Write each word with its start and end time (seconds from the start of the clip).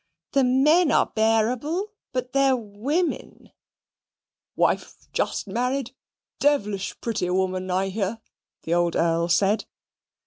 "The 0.31 0.43
men 0.43 0.91
are 0.91 1.11
bearable, 1.13 1.93
but 2.11 2.33
their 2.33 2.55
women" 2.57 3.51
"Wife, 4.55 5.07
just 5.13 5.47
married, 5.47 5.91
dev'lish 6.39 6.99
pretty 7.01 7.29
woman, 7.29 7.69
I 7.69 7.89
hear," 7.89 8.19
the 8.63 8.73
old 8.73 8.95
Earl 8.95 9.27
said. 9.29 9.67